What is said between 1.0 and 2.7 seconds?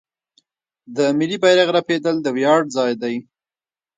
ملي بیرغ رپیدل د ویاړ